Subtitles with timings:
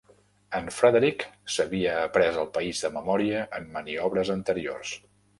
[0.59, 1.25] En Frederick
[1.55, 4.95] s'havia après el país de memòria en maniobres anteriors.